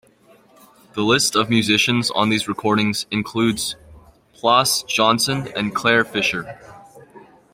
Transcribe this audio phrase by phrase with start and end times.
[0.95, 3.75] The list of musicians on these recordings includes
[4.33, 6.59] Plas Johnson and Clare Fischer.